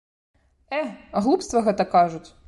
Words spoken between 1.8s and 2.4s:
кажуць!